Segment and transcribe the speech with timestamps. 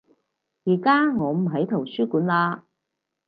[0.63, 2.63] 而家我唔喺圖書館嘞